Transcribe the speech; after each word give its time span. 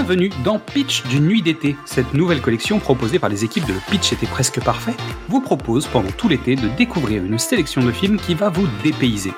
Bienvenue 0.00 0.30
dans 0.44 0.58
Pitch 0.58 1.06
d'une 1.08 1.26
nuit 1.26 1.42
d'été. 1.42 1.76
Cette 1.84 2.14
nouvelle 2.14 2.40
collection 2.40 2.78
proposée 2.78 3.18
par 3.18 3.28
les 3.28 3.44
équipes 3.44 3.66
de 3.66 3.74
Pitch 3.90 4.14
était 4.14 4.26
presque 4.26 4.58
parfait 4.58 4.94
vous 5.28 5.42
propose 5.42 5.86
pendant 5.86 6.10
tout 6.10 6.26
l'été 6.26 6.56
de 6.56 6.68
découvrir 6.68 7.22
une 7.22 7.38
sélection 7.38 7.82
de 7.82 7.92
films 7.92 8.16
qui 8.16 8.34
va 8.34 8.48
vous 8.48 8.66
dépayser. 8.82 9.34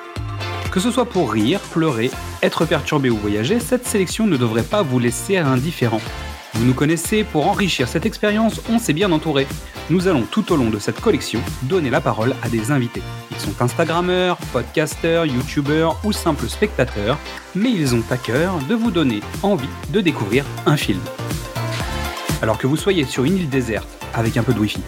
Que 0.71 0.79
ce 0.79 0.89
soit 0.89 1.03
pour 1.03 1.33
rire, 1.33 1.59
pleurer, 1.59 2.09
être 2.41 2.63
perturbé 2.63 3.09
ou 3.09 3.17
voyager, 3.17 3.59
cette 3.59 3.85
sélection 3.85 4.25
ne 4.25 4.37
devrait 4.37 4.63
pas 4.63 4.83
vous 4.83 4.99
laisser 4.99 5.35
indifférent. 5.35 5.99
Vous 6.55 6.65
nous 6.65 6.73
connaissez, 6.75 7.23
pour 7.23 7.47
enrichir 7.47 7.87
cette 7.87 8.05
expérience, 8.05 8.61
on 8.69 8.77
s'est 8.77 8.93
bien 8.93 9.11
entouré. 9.11 9.47
Nous 9.89 10.07
allons 10.07 10.21
tout 10.21 10.53
au 10.53 10.55
long 10.55 10.69
de 10.69 10.77
cette 10.77 11.01
collection 11.01 11.39
donner 11.63 11.89
la 11.89 11.99
parole 11.99 12.35
à 12.43 12.49
des 12.49 12.69
invités. 12.69 13.01
Ils 13.31 13.37
sont 13.37 13.59
Instagrammeurs, 13.59 14.37
podcasteurs, 14.51 15.25
youtubeurs 15.25 15.99
ou 16.03 16.11
simples 16.11 16.47
spectateurs, 16.47 17.17
mais 17.55 17.71
ils 17.71 17.95
ont 17.95 18.03
à 18.11 18.17
cœur 18.17 18.59
de 18.69 18.75
vous 18.75 18.91
donner 18.91 19.21
envie 19.41 19.67
de 19.91 19.99
découvrir 19.99 20.45
un 20.67 20.77
film. 20.77 20.99
Alors 22.43 22.59
que 22.59 22.67
vous 22.67 22.77
soyez 22.77 23.05
sur 23.05 23.23
une 23.23 23.37
île 23.37 23.49
déserte 23.49 23.89
avec 24.13 24.37
un 24.37 24.43
peu 24.43 24.53
de 24.53 24.59
wifi, 24.59 24.81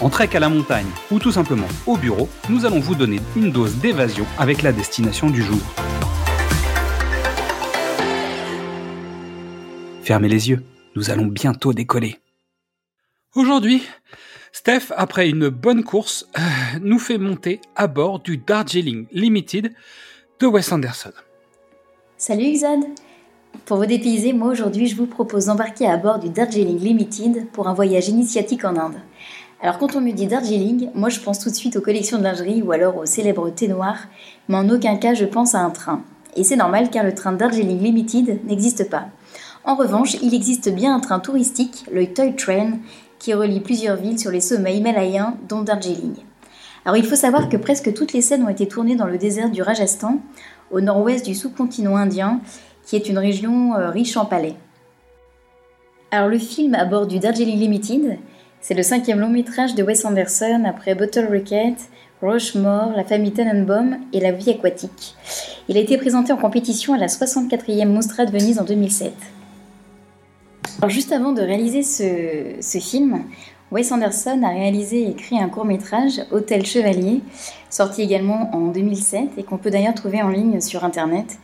en 0.00 0.08
trek 0.08 0.30
à 0.34 0.40
la 0.40 0.48
montagne 0.48 0.86
ou 1.10 1.18
tout 1.18 1.32
simplement 1.32 1.68
au 1.86 1.96
bureau, 1.96 2.28
nous 2.48 2.64
allons 2.64 2.80
vous 2.80 2.94
donner 2.94 3.20
une 3.34 3.50
dose 3.50 3.74
d'évasion 3.76 4.24
avec 4.38 4.62
la 4.62 4.72
destination 4.72 5.30
du 5.30 5.42
jour. 5.42 5.60
Fermez 10.04 10.28
les 10.28 10.48
yeux 10.48 10.62
nous 10.94 11.10
allons 11.10 11.26
bientôt 11.26 11.72
décoller. 11.72 12.18
Aujourd'hui, 13.34 13.82
Steph, 14.52 14.92
après 14.96 15.28
une 15.28 15.48
bonne 15.48 15.82
course, 15.82 16.28
euh, 16.38 16.40
nous 16.82 16.98
fait 16.98 17.18
monter 17.18 17.60
à 17.74 17.86
bord 17.86 18.20
du 18.20 18.36
Darjeeling 18.36 19.06
Limited 19.12 19.72
de 20.40 20.46
Wes 20.46 20.70
Anderson. 20.70 21.12
Salut 22.18 22.52
Xad 22.52 22.80
Pour 23.64 23.78
vous 23.78 23.86
dépayser, 23.86 24.34
moi 24.34 24.48
aujourd'hui 24.48 24.86
je 24.86 24.96
vous 24.96 25.06
propose 25.06 25.46
d'embarquer 25.46 25.86
à 25.86 25.96
bord 25.96 26.18
du 26.18 26.28
Darjeeling 26.28 26.78
Limited 26.78 27.48
pour 27.52 27.68
un 27.68 27.74
voyage 27.74 28.08
initiatique 28.08 28.64
en 28.64 28.76
Inde. 28.76 29.00
Alors 29.62 29.78
quand 29.78 29.96
on 29.96 30.00
me 30.00 30.12
dit 30.12 30.26
Darjeeling, 30.26 30.90
moi 30.94 31.08
je 31.08 31.20
pense 31.20 31.38
tout 31.38 31.48
de 31.48 31.54
suite 31.54 31.76
aux 31.76 31.80
collections 31.80 32.18
de 32.18 32.24
lingerie 32.24 32.60
ou 32.62 32.72
alors 32.72 32.98
au 32.98 33.06
célèbre 33.06 33.48
thé 33.50 33.68
noir, 33.68 33.96
mais 34.48 34.56
en 34.56 34.68
aucun 34.68 34.96
cas 34.96 35.14
je 35.14 35.24
pense 35.24 35.54
à 35.54 35.60
un 35.60 35.70
train. 35.70 36.02
Et 36.36 36.44
c'est 36.44 36.56
normal 36.56 36.90
car 36.90 37.04
le 37.04 37.14
train 37.14 37.32
Darjeeling 37.32 37.80
Limited 37.80 38.44
n'existe 38.44 38.90
pas. 38.90 39.06
En 39.64 39.76
revanche, 39.76 40.14
il 40.22 40.34
existe 40.34 40.74
bien 40.74 40.92
un 40.92 40.98
train 40.98 41.20
touristique, 41.20 41.84
le 41.92 42.12
Toy 42.12 42.34
Train, 42.34 42.78
qui 43.20 43.32
relie 43.32 43.60
plusieurs 43.60 43.94
villes 43.94 44.18
sur 44.18 44.32
les 44.32 44.40
sommets 44.40 44.76
himalayens, 44.76 45.36
dont 45.48 45.62
Darjeeling. 45.62 46.16
Alors 46.84 46.96
il 46.96 47.04
faut 47.04 47.14
savoir 47.14 47.48
que 47.48 47.56
presque 47.56 47.94
toutes 47.94 48.12
les 48.12 48.22
scènes 48.22 48.42
ont 48.42 48.48
été 48.48 48.66
tournées 48.66 48.96
dans 48.96 49.06
le 49.06 49.18
désert 49.18 49.50
du 49.50 49.62
Rajasthan, 49.62 50.18
au 50.72 50.80
nord-ouest 50.80 51.24
du 51.24 51.36
sous-continent 51.36 51.96
indien, 51.96 52.40
qui 52.84 52.96
est 52.96 53.08
une 53.08 53.18
région 53.18 53.76
euh, 53.76 53.90
riche 53.90 54.16
en 54.16 54.24
palais. 54.24 54.56
Alors 56.10 56.28
le 56.28 56.38
film 56.38 56.74
à 56.74 56.84
du 57.04 57.20
Darjeeling 57.20 57.60
Limited, 57.60 58.18
c'est 58.60 58.74
le 58.74 58.82
cinquième 58.82 59.20
long 59.20 59.30
métrage 59.30 59.76
de 59.76 59.84
Wes 59.84 60.04
Anderson 60.04 60.64
après 60.66 60.96
Bottle 60.96 61.28
Rocket, 61.30 61.76
Rushmore, 62.20 62.94
La 62.96 63.04
famille 63.04 63.32
Tenenbaum 63.32 63.98
et 64.12 64.18
La 64.18 64.32
vie 64.32 64.50
aquatique. 64.50 65.14
Il 65.68 65.76
a 65.76 65.80
été 65.80 65.96
présenté 65.98 66.32
en 66.32 66.36
compétition 66.36 66.94
à 66.94 66.98
la 66.98 67.06
64e 67.06 67.86
Mostra 67.86 68.26
de 68.26 68.32
Venise 68.32 68.58
en 68.58 68.64
2007 68.64 69.12
juste 70.88 71.12
avant 71.12 71.32
de 71.32 71.42
réaliser 71.42 71.82
ce, 71.82 72.78
film, 72.78 73.24
Wes 73.70 73.92
Anderson 73.92 74.42
a 74.42 74.48
réalisé 74.48 75.02
et 75.02 75.10
écrit 75.10 75.38
un 75.38 75.48
court 75.48 75.64
métrage, 75.64 76.22
Hôtel 76.30 76.66
Chevalier, 76.66 77.20
sorti 77.70 78.02
également 78.02 78.50
en 78.54 78.68
2007 78.68 79.30
et 79.36 79.44
qu'on 79.44 79.58
peut 79.58 79.70
d'ailleurs 79.70 79.94
trouver 79.94 80.22
en 80.22 80.28
ligne 80.28 80.60
sur 80.60 80.84
Internet. 80.84 81.38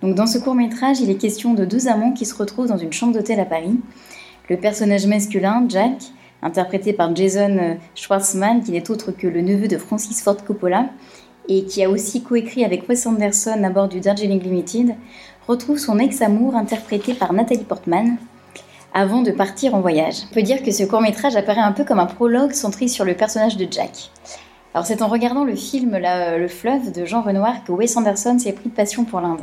Donc 0.00 0.14
dans 0.14 0.26
ce 0.26 0.38
court 0.38 0.54
métrage, 0.54 1.00
il 1.00 1.10
est 1.10 1.16
question 1.16 1.54
de 1.54 1.64
deux 1.64 1.88
amants 1.88 2.12
qui 2.12 2.24
se 2.24 2.34
retrouvent 2.34 2.68
dans 2.68 2.78
une 2.78 2.92
chambre 2.92 3.12
d'hôtel 3.12 3.40
à 3.40 3.44
Paris. 3.44 3.78
Le 4.48 4.56
personnage 4.56 5.06
masculin, 5.06 5.66
Jack, 5.68 5.96
interprété 6.40 6.92
par 6.92 7.14
Jason 7.14 7.76
Schwartzman, 7.94 8.62
qui 8.62 8.72
n'est 8.72 8.90
autre 8.90 9.12
que 9.12 9.26
le 9.26 9.42
neveu 9.42 9.68
de 9.68 9.76
Francis 9.76 10.22
Ford 10.22 10.42
Coppola, 10.44 10.86
et 11.48 11.64
qui 11.64 11.82
a 11.82 11.90
aussi 11.90 12.22
coécrit 12.22 12.64
avec 12.64 12.88
Wes 12.88 13.06
Anderson 13.06 13.62
à 13.62 13.70
bord 13.70 13.88
du 13.88 14.00
Darjeeling 14.00 14.40
Limited, 14.40 14.94
retrouve 15.46 15.78
son 15.78 15.98
ex-amour 15.98 16.54
interprété 16.54 17.14
par 17.14 17.32
Nathalie 17.32 17.64
Portman, 17.64 18.18
avant 18.98 19.22
de 19.22 19.30
partir 19.30 19.76
en 19.76 19.80
voyage. 19.80 20.24
On 20.28 20.34
peut 20.34 20.42
dire 20.42 20.64
que 20.64 20.72
ce 20.72 20.82
court 20.82 21.00
métrage 21.00 21.36
apparaît 21.36 21.60
un 21.60 21.70
peu 21.70 21.84
comme 21.84 22.00
un 22.00 22.06
prologue 22.06 22.50
centré 22.50 22.88
sur 22.88 23.04
le 23.04 23.14
personnage 23.14 23.56
de 23.56 23.64
Jack. 23.70 24.10
Alors 24.74 24.86
c'est 24.86 25.02
en 25.02 25.06
regardant 25.06 25.44
le 25.44 25.54
film 25.54 25.96
Le 25.96 26.48
fleuve 26.48 26.90
de 26.90 27.04
Jean 27.04 27.22
Renoir 27.22 27.62
que 27.62 27.70
Wes 27.70 27.96
Anderson 27.96 28.40
s'est 28.40 28.52
pris 28.52 28.70
de 28.70 28.74
passion 28.74 29.04
pour 29.04 29.20
l'Inde. 29.20 29.42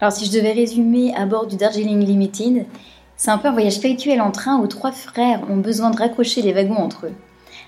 Alors 0.00 0.10
si 0.10 0.26
je 0.26 0.32
devais 0.32 0.50
résumer 0.50 1.14
à 1.14 1.24
bord 1.24 1.46
du 1.46 1.54
Darjeeling 1.54 2.04
Limited, 2.04 2.66
c'est 3.16 3.30
un 3.30 3.38
peu 3.38 3.46
un 3.46 3.52
voyage 3.52 3.74
spirituel 3.74 4.20
en 4.20 4.32
train 4.32 4.58
où 4.58 4.66
trois 4.66 4.90
frères 4.90 5.48
ont 5.48 5.58
besoin 5.58 5.90
de 5.90 5.96
raccrocher 5.96 6.42
les 6.42 6.52
wagons 6.52 6.74
entre 6.74 7.06
eux. 7.06 7.14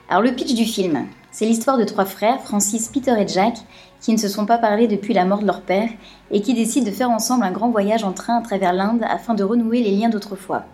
Alors 0.09 0.22
le 0.22 0.33
pitch 0.33 0.55
du 0.55 0.65
film, 0.65 1.06
c'est 1.36 1.44
l'histoire 1.44 1.76
de 1.76 1.84
trois 1.84 2.06
frères, 2.06 2.41
Francis, 2.41 2.88
Peter 2.88 3.14
et 3.20 3.28
Jack, 3.28 3.58
qui 4.00 4.10
ne 4.10 4.16
se 4.16 4.26
sont 4.26 4.47
pas 4.47 4.56
parlé 4.56 4.88
depuis 4.88 5.12
la 5.12 5.26
mort 5.26 5.41
de 5.41 5.47
leur 5.47 5.60
père 5.60 5.91
et 6.30 6.41
qui 6.41 6.54
décident 6.54 6.86
de 6.86 6.91
faire 6.91 7.10
ensemble 7.10 7.44
un 7.44 7.52
grand 7.52 7.69
voyage 7.69 8.04
en 8.04 8.14
train 8.14 8.38
à 8.38 8.41
travers 8.41 8.72
l'Inde 8.72 9.04
afin 9.06 9.34
de 9.34 9.44
renouer 9.44 9.82
les 9.82 9.91
liens 9.91 10.08
d'autrefois. 10.08 10.64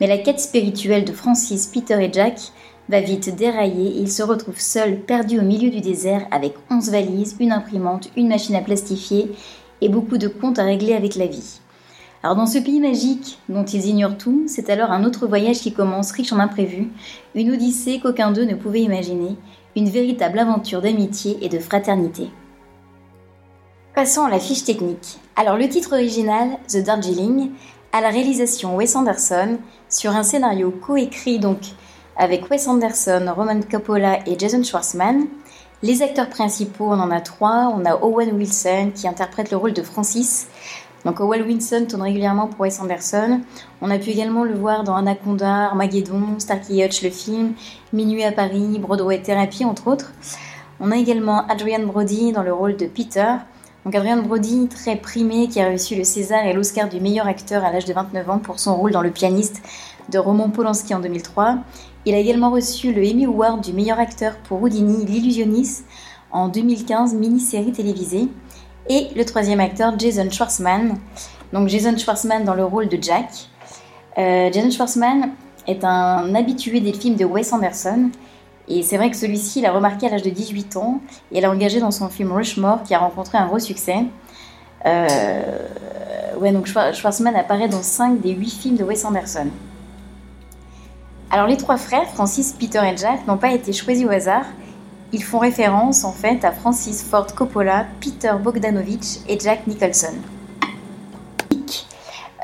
Mais 0.00 0.08
la 0.08 0.18
quête 0.18 0.40
spirituelle 0.40 1.04
de 1.04 1.12
Francis, 1.12 1.68
Peter 1.68 1.96
et 2.04 2.12
Jack 2.12 2.40
va 2.88 3.00
vite 3.00 3.36
dérailler 3.36 3.86
et 3.86 4.00
ils 4.00 4.10
se 4.10 4.24
retrouvent 4.24 4.58
seuls, 4.58 4.98
perdus 4.98 5.38
au 5.38 5.44
milieu 5.44 5.70
du 5.70 5.80
désert 5.80 6.26
avec 6.32 6.54
11 6.72 6.90
valises, 6.90 7.36
une 7.38 7.52
imprimante, 7.52 8.08
une 8.16 8.26
machine 8.26 8.56
à 8.56 8.62
plastifier 8.62 9.30
et 9.80 9.88
beaucoup 9.88 10.18
de 10.18 10.26
comptes 10.26 10.58
à 10.58 10.64
régler 10.64 10.94
avec 10.94 11.14
la 11.14 11.28
vie. 11.28 11.60
Alors 12.24 12.34
dans 12.34 12.46
ce 12.46 12.58
pays 12.58 12.80
magique 12.80 13.38
dont 13.48 13.64
ils 13.64 13.86
ignorent 13.86 14.18
tout, 14.18 14.42
c'est 14.48 14.70
alors 14.70 14.90
un 14.90 15.04
autre 15.04 15.28
voyage 15.28 15.60
qui 15.60 15.72
commence 15.72 16.10
riche 16.10 16.32
en 16.32 16.40
imprévus, 16.40 16.90
une 17.36 17.52
odyssée 17.52 18.00
qu'aucun 18.00 18.32
d'eux 18.32 18.46
ne 18.46 18.56
pouvait 18.56 18.80
imaginer, 18.80 19.36
une 19.76 19.88
véritable 19.88 20.38
aventure 20.38 20.80
d'amitié 20.80 21.38
et 21.42 21.48
de 21.48 21.58
fraternité. 21.58 22.30
Passons 23.94 24.24
à 24.24 24.30
la 24.30 24.40
fiche 24.40 24.64
technique. 24.64 25.18
Alors 25.36 25.56
le 25.56 25.68
titre 25.68 25.92
original, 25.92 26.58
The 26.68 26.78
Darjeeling, 26.78 27.50
à 27.92 28.00
la 28.00 28.10
réalisation 28.10 28.76
Wes 28.76 28.96
Anderson 28.96 29.58
sur 29.88 30.10
un 30.12 30.24
scénario 30.24 30.70
coécrit 30.70 31.38
donc 31.38 31.60
avec 32.16 32.50
Wes 32.50 32.66
Anderson, 32.66 33.32
Roman 33.36 33.60
Coppola 33.68 34.18
et 34.26 34.38
Jason 34.38 34.62
Schwartzman. 34.62 35.26
Les 35.84 36.00
acteurs 36.00 36.30
principaux, 36.30 36.86
on 36.86 36.98
en 36.98 37.10
a 37.10 37.20
trois. 37.20 37.70
On 37.76 37.84
a 37.84 37.96
Owen 37.96 38.32
Wilson 38.38 38.90
qui 38.94 39.06
interprète 39.06 39.50
le 39.50 39.58
rôle 39.58 39.74
de 39.74 39.82
Francis. 39.82 40.46
Donc 41.04 41.20
Owen 41.20 41.42
Wilson 41.42 41.84
tourne 41.86 42.00
régulièrement 42.00 42.46
pour 42.46 42.60
Wes 42.60 42.80
Anderson. 42.80 43.42
On 43.82 43.90
a 43.90 43.98
pu 43.98 44.08
également 44.08 44.44
le 44.44 44.54
voir 44.54 44.82
dans 44.82 44.96
Anaconda, 44.96 45.66
Armageddon, 45.66 46.38
Starkey 46.38 46.82
Hutch 46.82 47.02
le 47.02 47.10
film, 47.10 47.52
Minuit 47.92 48.24
à 48.24 48.32
Paris, 48.32 48.78
Broadway 48.78 49.20
Therapy 49.20 49.66
entre 49.66 49.88
autres. 49.88 50.14
On 50.80 50.90
a 50.90 50.96
également 50.96 51.46
Adrian 51.48 51.84
Brody 51.84 52.32
dans 52.32 52.42
le 52.42 52.54
rôle 52.54 52.78
de 52.78 52.86
Peter. 52.86 53.34
Donc 53.84 53.94
Adrian 53.94 54.22
Brody, 54.22 54.68
très 54.68 54.96
primé, 54.96 55.48
qui 55.48 55.60
a 55.60 55.70
reçu 55.70 55.96
le 55.96 56.04
César 56.04 56.46
et 56.46 56.54
l'Oscar 56.54 56.88
du 56.88 56.98
meilleur 56.98 57.26
acteur 57.26 57.62
à 57.62 57.70
l'âge 57.70 57.84
de 57.84 57.92
29 57.92 58.30
ans 58.30 58.38
pour 58.38 58.58
son 58.58 58.74
rôle 58.74 58.92
dans 58.92 59.02
Le 59.02 59.10
pianiste 59.10 59.60
de 60.08 60.18
Roman 60.18 60.48
Polanski 60.48 60.94
en 60.94 61.00
2003. 61.00 61.58
Il 62.06 62.14
a 62.14 62.18
également 62.18 62.50
reçu 62.50 62.92
le 62.92 63.02
Emmy 63.02 63.24
Award 63.24 63.62
du 63.62 63.72
meilleur 63.72 63.98
acteur 63.98 64.36
pour 64.48 64.62
Houdini, 64.62 65.06
l'illusionniste 65.06 65.86
en 66.30 66.48
2015, 66.48 67.14
mini-série 67.14 67.72
télévisée. 67.72 68.28
Et 68.88 69.08
le 69.16 69.24
troisième 69.24 69.60
acteur, 69.60 69.98
Jason 69.98 70.30
Schwartzman. 70.30 70.98
Donc 71.52 71.68
Jason 71.68 71.96
Schwartzman 71.96 72.44
dans 72.44 72.54
le 72.54 72.64
rôle 72.64 72.88
de 72.88 72.98
Jack. 73.00 73.48
Euh, 74.18 74.50
Jason 74.52 74.70
Schwartzman 74.70 75.30
est 75.66 75.84
un 75.84 76.34
habitué 76.34 76.80
des 76.80 76.92
films 76.92 77.16
de 77.16 77.24
Wes 77.24 77.52
Anderson 77.52 78.10
et 78.68 78.82
c'est 78.82 78.96
vrai 78.96 79.10
que 79.10 79.16
celui-ci, 79.16 79.60
il 79.60 79.66
a 79.66 79.72
remarqué 79.72 80.06
à 80.06 80.10
l'âge 80.10 80.22
de 80.22 80.30
18 80.30 80.76
ans 80.76 81.00
et 81.32 81.40
l'a 81.40 81.50
engagé 81.50 81.80
dans 81.80 81.90
son 81.90 82.08
film 82.08 82.32
Rushmore 82.32 82.82
qui 82.82 82.94
a 82.94 82.98
rencontré 82.98 83.36
un 83.36 83.46
gros 83.46 83.58
succès. 83.58 84.04
Euh, 84.86 85.58
ouais, 86.38 86.52
donc 86.52 86.66
Schwarzman 86.66 87.36
apparaît 87.36 87.68
dans 87.68 87.82
5 87.82 88.20
des 88.20 88.32
8 88.32 88.50
films 88.50 88.76
de 88.76 88.84
Wes 88.84 89.04
Anderson. 89.04 89.48
Alors 91.34 91.48
les 91.48 91.56
trois 91.56 91.78
frères, 91.78 92.08
Francis, 92.10 92.54
Peter 92.56 92.80
et 92.84 92.96
Jack, 92.96 93.26
n'ont 93.26 93.38
pas 93.38 93.50
été 93.50 93.72
choisis 93.72 94.06
au 94.06 94.10
hasard. 94.10 94.44
Ils 95.12 95.24
font 95.24 95.40
référence 95.40 96.04
en 96.04 96.12
fait 96.12 96.44
à 96.44 96.52
Francis 96.52 97.02
Ford 97.02 97.26
Coppola, 97.26 97.86
Peter 98.00 98.30
Bogdanovich 98.40 99.18
et 99.28 99.36
Jack 99.40 99.66
Nicholson. 99.66 100.14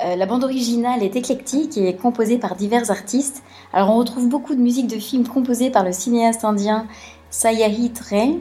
Euh, 0.05 0.17
la 0.17 0.27
bande 0.27 0.43
originale 0.43 1.05
est 1.05 1.15
éclectique 1.15 1.79
et 1.79 1.91
est 1.91 1.95
composée 1.95 2.39
par 2.39 2.57
divers 2.57 2.91
artistes. 2.91 3.45
Alors 3.73 3.91
on 3.91 3.97
retrouve 3.97 4.29
beaucoup 4.29 4.57
de 4.57 4.61
musique 4.61 4.89
de 4.89 4.99
films 4.99 5.29
composée 5.29 5.71
par 5.71 5.85
le 5.85 5.93
cinéaste 5.93 6.45
indien 6.45 6.89
Satyajit 7.31 7.93
Ray. 8.09 8.41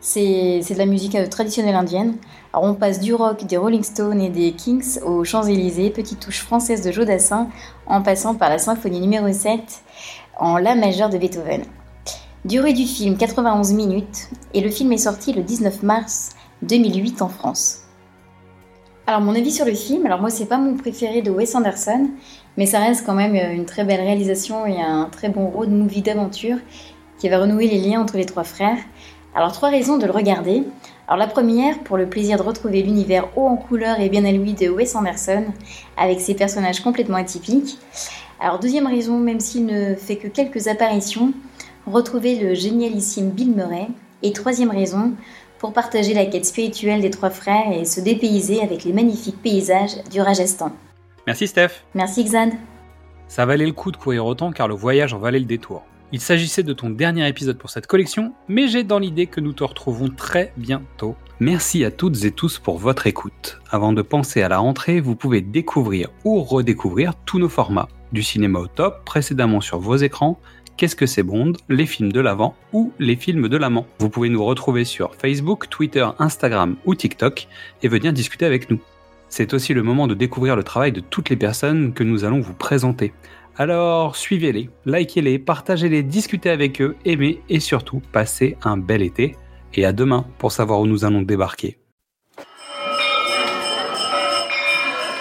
C'est 0.00 0.60
de 0.60 0.78
la 0.78 0.86
musique 0.86 1.16
euh, 1.16 1.26
traditionnelle 1.26 1.74
indienne. 1.74 2.16
Alors 2.52 2.70
on 2.70 2.74
passe 2.74 3.00
du 3.00 3.14
rock, 3.14 3.44
des 3.46 3.56
Rolling 3.56 3.82
Stones 3.82 4.20
et 4.20 4.30
des 4.30 4.52
Kings 4.52 5.00
aux 5.04 5.24
Champs-Élysées, 5.24 5.90
petite 5.90 6.20
touche 6.20 6.42
française 6.42 6.82
de 6.82 6.92
Jodassin, 6.92 7.48
en 7.86 8.00
passant 8.00 8.36
par 8.36 8.48
la 8.48 8.58
symphonie 8.58 9.00
numéro 9.00 9.30
7 9.32 9.60
en 10.38 10.56
La 10.58 10.76
majeure 10.76 11.10
de 11.10 11.18
Beethoven. 11.18 11.62
Durée 12.44 12.74
du 12.74 12.84
film 12.84 13.16
91 13.16 13.72
minutes 13.72 14.28
et 14.54 14.60
le 14.60 14.70
film 14.70 14.92
est 14.92 14.98
sorti 14.98 15.32
le 15.32 15.42
19 15.42 15.82
mars 15.82 16.30
2008 16.62 17.20
en 17.20 17.28
France. 17.28 17.80
Alors 19.08 19.20
mon 19.20 19.34
avis 19.34 19.50
sur 19.50 19.64
le 19.64 19.74
film, 19.74 20.06
alors 20.06 20.20
moi 20.20 20.30
c'est 20.30 20.46
pas 20.46 20.58
mon 20.58 20.76
préféré 20.76 21.22
de 21.22 21.30
Wes 21.30 21.56
Anderson, 21.56 22.08
mais 22.56 22.66
ça 22.66 22.78
reste 22.78 23.04
quand 23.04 23.14
même 23.14 23.34
une 23.34 23.64
très 23.64 23.82
belle 23.82 24.00
réalisation 24.00 24.64
et 24.64 24.80
un 24.80 25.08
très 25.10 25.28
bon 25.28 25.48
road 25.48 25.70
movie 25.70 26.02
d'aventure 26.02 26.58
qui 27.18 27.28
va 27.28 27.40
renouer 27.40 27.66
les 27.66 27.78
liens 27.78 28.00
entre 28.00 28.16
les 28.16 28.26
trois 28.26 28.44
frères. 28.44 28.78
Alors 29.34 29.52
trois 29.52 29.68
raisons 29.68 29.98
de 29.98 30.06
le 30.06 30.12
regarder. 30.12 30.62
Alors 31.06 31.18
la 31.18 31.26
première, 31.26 31.78
pour 31.80 31.96
le 31.96 32.08
plaisir 32.08 32.38
de 32.38 32.42
retrouver 32.42 32.82
l'univers 32.82 33.28
haut 33.36 33.46
en 33.46 33.56
couleur 33.56 34.00
et 34.00 34.08
bien 34.08 34.24
à 34.24 34.32
lui 34.32 34.54
de 34.54 34.68
Wes 34.68 34.94
Anderson, 34.94 35.44
avec 35.96 36.20
ses 36.20 36.34
personnages 36.34 36.80
complètement 36.80 37.16
atypiques. 37.16 37.78
Alors 38.40 38.58
deuxième 38.58 38.86
raison, 38.86 39.18
même 39.18 39.40
s'il 39.40 39.66
ne 39.66 39.94
fait 39.94 40.16
que 40.16 40.28
quelques 40.28 40.68
apparitions, 40.68 41.32
retrouver 41.86 42.36
le 42.36 42.54
génialissime 42.54 43.30
Bill 43.30 43.54
Murray. 43.54 43.88
Et 44.22 44.32
troisième 44.32 44.70
raison, 44.70 45.12
pour 45.58 45.72
partager 45.72 46.14
la 46.14 46.26
quête 46.26 46.44
spirituelle 46.44 47.00
des 47.00 47.10
trois 47.10 47.30
frères 47.30 47.72
et 47.72 47.84
se 47.84 48.00
dépayser 48.00 48.60
avec 48.60 48.84
les 48.84 48.92
magnifiques 48.92 49.40
paysages 49.40 50.02
du 50.10 50.20
Rajasthan. 50.20 50.72
Merci 51.26 51.46
Steph. 51.46 51.84
Merci 51.94 52.24
Xad. 52.24 52.50
Ça 53.28 53.46
valait 53.46 53.66
le 53.66 53.72
coup 53.72 53.92
de 53.92 53.96
courir 53.96 54.26
autant 54.26 54.50
car 54.50 54.66
le 54.66 54.74
voyage 54.74 55.14
en 55.14 55.18
valait 55.18 55.38
le 55.38 55.44
détour. 55.44 55.82
Il 56.10 56.20
s'agissait 56.20 56.62
de 56.62 56.72
ton 56.72 56.88
dernier 56.88 57.28
épisode 57.28 57.58
pour 57.58 57.68
cette 57.68 57.86
collection, 57.86 58.32
mais 58.48 58.66
j'ai 58.66 58.82
dans 58.82 58.98
l'idée 58.98 59.26
que 59.26 59.40
nous 59.40 59.52
te 59.52 59.62
retrouvons 59.62 60.08
très 60.08 60.54
bientôt. 60.56 61.16
Merci 61.38 61.84
à 61.84 61.90
toutes 61.90 62.24
et 62.24 62.32
tous 62.32 62.58
pour 62.58 62.78
votre 62.78 63.06
écoute. 63.06 63.60
Avant 63.70 63.92
de 63.92 64.00
penser 64.00 64.40
à 64.40 64.48
la 64.48 64.58
rentrée, 64.58 65.00
vous 65.00 65.16
pouvez 65.16 65.42
découvrir 65.42 66.08
ou 66.24 66.42
redécouvrir 66.42 67.12
tous 67.26 67.38
nos 67.38 67.50
formats. 67.50 67.88
Du 68.12 68.22
cinéma 68.22 68.58
au 68.58 68.66
top, 68.66 69.04
précédemment 69.04 69.60
sur 69.60 69.80
vos 69.80 69.96
écrans, 69.96 70.40
Qu'est-ce 70.78 70.94
que 70.94 71.06
c'est 71.06 71.24
Bond, 71.24 71.54
les 71.68 71.86
films 71.86 72.12
de 72.12 72.20
l'avant 72.20 72.54
ou 72.72 72.92
les 73.00 73.16
films 73.16 73.48
de 73.48 73.56
l'amant. 73.56 73.88
Vous 73.98 74.10
pouvez 74.10 74.28
nous 74.28 74.44
retrouver 74.44 74.84
sur 74.84 75.12
Facebook, 75.16 75.68
Twitter, 75.68 76.06
Instagram 76.20 76.76
ou 76.86 76.94
TikTok 76.94 77.48
et 77.82 77.88
venir 77.88 78.12
discuter 78.12 78.46
avec 78.46 78.70
nous. 78.70 78.78
C'est 79.28 79.54
aussi 79.54 79.74
le 79.74 79.82
moment 79.82 80.06
de 80.06 80.14
découvrir 80.14 80.54
le 80.54 80.62
travail 80.62 80.92
de 80.92 81.00
toutes 81.00 81.30
les 81.30 81.36
personnes 81.36 81.92
que 81.92 82.04
nous 82.04 82.22
allons 82.22 82.38
vous 82.38 82.54
présenter. 82.54 83.12
Alors 83.60 84.14
suivez-les, 84.14 84.70
likez-les, 84.86 85.40
partagez-les, 85.40 86.04
discutez 86.04 86.48
avec 86.48 86.80
eux, 86.80 86.94
aimez 87.04 87.42
et 87.48 87.58
surtout 87.58 88.00
passez 88.12 88.56
un 88.62 88.76
bel 88.76 89.02
été. 89.02 89.34
Et 89.74 89.84
à 89.84 89.92
demain 89.92 90.24
pour 90.38 90.52
savoir 90.52 90.78
où 90.78 90.86
nous 90.86 91.04
allons 91.04 91.22
débarquer. 91.22 91.76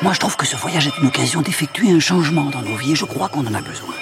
Moi 0.04 0.14
je 0.14 0.20
trouve 0.20 0.38
que 0.38 0.46
ce 0.46 0.56
voyage 0.56 0.86
est 0.86 0.98
une 1.02 1.08
occasion 1.08 1.42
d'effectuer 1.42 1.90
un 1.90 2.00
changement 2.00 2.52
dans 2.52 2.62
nos 2.62 2.76
vies 2.76 2.92
et 2.92 2.96
je 2.96 3.06
crois 3.06 3.28
qu'on 3.28 3.42
en 3.48 3.56
a 3.56 3.62
besoin. 3.62 3.96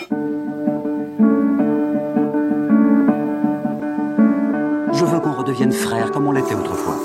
Je 4.94 5.06
veux 5.06 5.20
qu'on 5.22 5.32
redevienne 5.32 5.72
frères 5.72 6.12
comme 6.12 6.28
on 6.28 6.34
l'était 6.34 6.56
autrefois. 6.56 6.98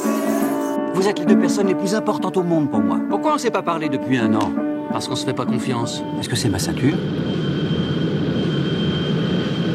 Vous 0.95 1.07
êtes 1.07 1.21
les 1.21 1.27
deux 1.27 1.39
personnes 1.39 1.69
les 1.69 1.77
plus 1.77 1.95
importantes 1.95 2.37
au 2.37 2.43
monde 2.43 2.69
pour 2.69 2.81
moi. 2.81 3.01
Pourquoi 3.09 3.35
on 3.35 3.39
s'est 3.39 3.53
pas 3.53 3.63
parlé 3.63 3.89
depuis 3.89 4.19
un 4.19 4.35
an? 4.35 4.53
Parce 4.93 5.07
qu'on 5.07 5.17
se 5.17 5.25
fait 5.25 5.33
pas 5.33 5.47
confiance. 5.47 6.03
Est-ce 6.19 6.29
que 6.29 6.37
c'est 6.37 6.49
ma 6.49 6.59
ceinture 6.59 6.97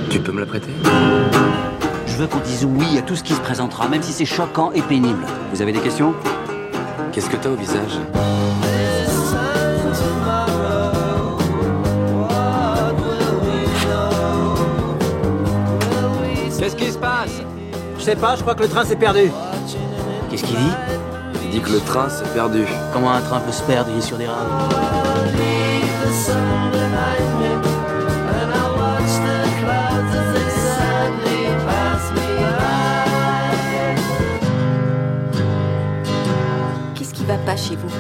Tu 0.09 0.19
peux 0.19 0.31
me 0.31 0.41
la 0.41 0.45
prêter 0.45 0.71
Je 2.05 2.17
veux 2.17 2.27
qu'on 2.27 2.39
dise 2.39 2.65
oui 2.65 2.97
à 2.97 3.01
tout 3.01 3.15
ce 3.15 3.23
qui 3.23 3.33
se 3.33 3.41
présentera, 3.41 3.87
même 3.87 4.03
si 4.03 4.11
c'est 4.11 4.25
choquant 4.25 4.71
et 4.73 4.81
pénible. 4.81 5.25
Vous 5.53 5.61
avez 5.61 5.71
des 5.71 5.79
questions 5.79 6.13
Qu'est-ce 7.13 7.29
que 7.29 7.37
t'as 7.37 7.49
au 7.49 7.55
visage 7.55 7.97
Qu'est-ce 16.59 16.75
qui 16.75 16.91
se 16.91 16.97
passe 16.97 17.41
Je 17.97 18.03
sais 18.03 18.15
pas, 18.15 18.35
je 18.35 18.41
crois 18.41 18.55
que 18.55 18.63
le 18.63 18.69
train 18.69 18.83
s'est 18.83 18.95
perdu. 18.95 19.31
Qu'est-ce 20.29 20.43
qu'il 20.43 20.55
dit 20.55 20.71
dit 21.55 21.61
que 21.61 21.71
le 21.71 21.79
train 21.79 22.09
s'est 22.09 22.27
perdu. 22.33 22.65
Comment 22.91 23.11
un 23.11 23.21
train 23.21 23.39
peut 23.39 23.51
se 23.51 23.63
perdre 23.63 23.89
Il 23.91 23.99
est 23.99 24.01
sur 24.01 24.17
des 24.17 24.27
rails. 24.27 24.35
Qu'est-ce 36.95 37.13
qui 37.13 37.23
va 37.23 37.37
pas 37.37 37.55
chez 37.55 37.77
vous? 37.77 37.93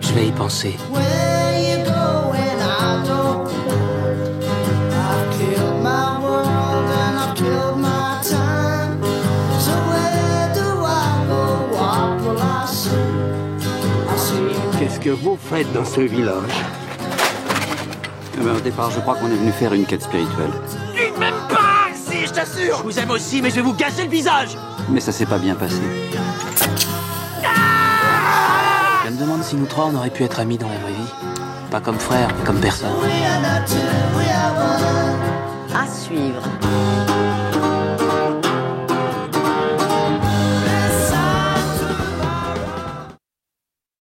Je 0.00 0.12
vais 0.12 0.26
y 0.26 0.32
penser. 0.32 0.76
Qu'est-ce 14.88 15.00
que 15.00 15.10
vous 15.10 15.36
faites 15.36 15.70
dans 15.74 15.84
ce 15.84 16.00
village 16.00 16.64
Eh 18.34 18.42
ben, 18.42 18.56
Au 18.56 18.60
départ, 18.60 18.90
je 18.90 19.00
crois 19.00 19.16
qu'on 19.16 19.26
est 19.26 19.36
venu 19.36 19.52
faire 19.52 19.74
une 19.74 19.84
quête 19.84 20.02
spirituelle. 20.02 20.50
Je 22.24 22.82
vous 22.82 22.98
aime 22.98 23.10
aussi, 23.10 23.42
mais 23.42 23.50
je 23.50 23.56
vais 23.56 23.60
vous 23.60 23.74
gasser 23.74 24.04
le 24.04 24.08
visage 24.08 24.56
Mais 24.88 25.00
ça 25.00 25.12
s'est 25.12 25.26
pas 25.26 25.36
bien 25.36 25.54
passé. 25.56 25.76
Je 29.04 29.10
me 29.10 29.20
demande 29.20 29.42
si 29.42 29.56
nous 29.56 29.66
trois, 29.66 29.90
on 29.92 29.94
aurait 29.94 30.08
pu 30.08 30.24
être 30.24 30.40
amis 30.40 30.56
dans 30.56 30.70
la 30.70 30.78
vraie 30.78 30.92
vie. 30.92 31.12
Pas 31.70 31.80
comme 31.80 31.98
frères, 31.98 32.30
mais 32.38 32.46
comme 32.46 32.60
personne. 32.60 32.88
À 35.74 35.86
suivre. 35.86 36.42